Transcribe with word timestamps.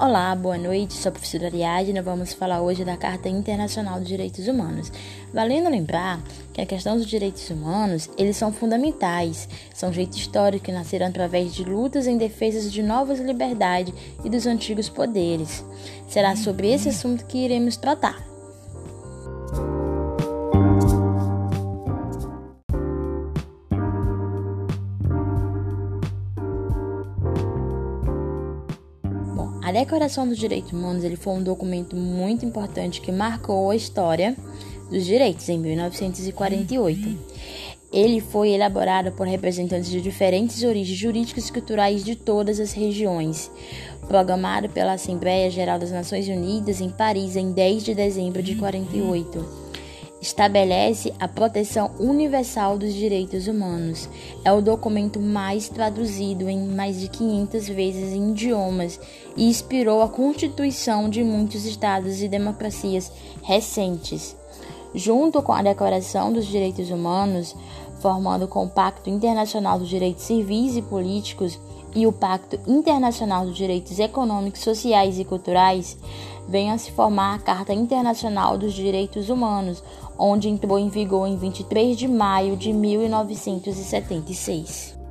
Olá, 0.00 0.34
boa 0.34 0.56
noite, 0.56 0.94
sou 0.94 1.10
a 1.10 1.12
professora 1.12 1.48
Ariadne 1.48 1.98
e 1.98 2.02
vamos 2.02 2.32
falar 2.32 2.62
hoje 2.62 2.82
da 2.82 2.96
Carta 2.96 3.28
Internacional 3.28 3.98
dos 3.98 4.08
Direitos 4.08 4.48
Humanos. 4.48 4.90
Valendo 5.34 5.68
lembrar 5.68 6.18
que 6.50 6.62
a 6.62 6.66
questão 6.66 6.96
dos 6.96 7.06
direitos 7.06 7.50
humanos, 7.50 8.08
eles 8.16 8.38
são 8.38 8.50
fundamentais, 8.50 9.46
são 9.74 9.92
jeito 9.92 10.16
histórico 10.16 10.64
que 10.64 10.72
nasceram 10.72 11.08
através 11.08 11.54
de 11.54 11.62
lutas 11.62 12.06
em 12.06 12.16
defesa 12.16 12.70
de 12.70 12.82
novas 12.82 13.20
liberdades 13.20 13.92
e 14.24 14.30
dos 14.30 14.46
antigos 14.46 14.88
poderes. 14.88 15.62
Será 16.08 16.36
sobre 16.36 16.72
esse 16.72 16.88
assunto 16.88 17.26
que 17.26 17.44
iremos 17.44 17.76
tratar. 17.76 18.31
A 29.62 29.72
Declaração 29.72 30.28
dos 30.28 30.38
Direitos 30.38 30.72
Humanos 30.72 31.04
ele 31.04 31.16
foi 31.16 31.32
um 31.34 31.42
documento 31.42 31.96
muito 31.96 32.44
importante 32.44 33.00
que 33.00 33.12
marcou 33.12 33.70
a 33.70 33.76
história 33.76 34.36
dos 34.90 35.04
direitos 35.04 35.48
em 35.48 35.58
1948. 35.58 37.18
Ele 37.92 38.20
foi 38.20 38.50
elaborado 38.50 39.12
por 39.12 39.26
representantes 39.26 39.90
de 39.90 40.00
diferentes 40.00 40.62
origens 40.62 40.98
jurídicas 40.98 41.48
e 41.48 41.52
culturais 41.52 42.04
de 42.04 42.16
todas 42.16 42.58
as 42.58 42.72
regiões, 42.72 43.50
programado 44.06 44.68
pela 44.68 44.94
Assembleia 44.94 45.50
Geral 45.50 45.78
das 45.78 45.92
Nações 45.92 46.26
Unidas 46.28 46.80
em 46.80 46.90
Paris 46.90 47.36
em 47.36 47.52
10 47.52 47.84
de 47.84 47.94
dezembro 47.94 48.42
de 48.42 48.54
48 48.56 49.62
estabelece 50.22 51.12
a 51.18 51.26
proteção 51.26 51.90
universal 51.98 52.78
dos 52.78 52.94
direitos 52.94 53.48
humanos. 53.48 54.08
É 54.44 54.52
o 54.52 54.62
documento 54.62 55.18
mais 55.18 55.68
traduzido 55.68 56.48
em 56.48 56.64
mais 56.64 57.00
de 57.00 57.08
500 57.08 57.68
vezes 57.68 58.12
em 58.12 58.30
idiomas 58.30 59.00
e 59.36 59.48
inspirou 59.48 60.00
a 60.00 60.08
constituição 60.08 61.10
de 61.10 61.24
muitos 61.24 61.66
estados 61.66 62.22
e 62.22 62.28
democracias 62.28 63.10
recentes. 63.42 64.36
Junto 64.94 65.42
com 65.42 65.52
a 65.52 65.62
Declaração 65.62 66.32
dos 66.32 66.46
Direitos 66.46 66.90
Humanos, 66.90 67.56
formando 68.02 68.46
o 68.46 68.48
Compacto 68.48 69.08
Internacional 69.08 69.78
dos 69.78 69.88
Direitos 69.88 70.24
Civis 70.24 70.76
e 70.76 70.82
Políticos 70.82 71.56
e 71.94 72.04
o 72.06 72.12
Pacto 72.12 72.58
Internacional 72.66 73.46
dos 73.46 73.56
Direitos 73.56 73.96
Econômicos, 73.98 74.60
Sociais 74.60 75.18
e 75.20 75.24
Culturais, 75.24 75.96
vem 76.48 76.72
a 76.72 76.78
se 76.78 76.90
formar 76.90 77.36
a 77.36 77.38
Carta 77.38 77.72
Internacional 77.72 78.58
dos 78.58 78.74
Direitos 78.74 79.30
Humanos, 79.30 79.82
onde 80.18 80.48
entrou 80.48 80.76
em 80.78 80.88
vigor 80.88 81.28
em 81.28 81.36
23 81.36 81.96
de 81.96 82.08
maio 82.08 82.56
de 82.56 82.72
1976. 82.72 85.01